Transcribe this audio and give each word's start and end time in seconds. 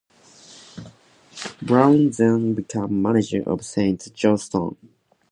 Brown 1.61 2.09
then 2.09 2.55
became 2.55 3.03
manager 3.03 3.43
of 3.47 3.63
Saint 3.63 4.11
Johnstone. 4.15 4.75